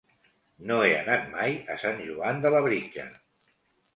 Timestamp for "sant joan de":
1.85-2.53